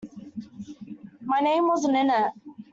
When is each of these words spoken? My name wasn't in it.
My 1.23 1.41
name 1.41 1.67
wasn't 1.67 1.95
in 1.95 2.09
it. 2.09 2.33